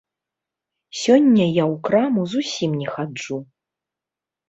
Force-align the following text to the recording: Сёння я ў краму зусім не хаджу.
Сёння 1.01 1.45
я 1.61 1.63
ў 1.67 1.75
краму 1.89 2.21
зусім 2.35 2.71
не 2.83 2.87
хаджу. 2.97 3.37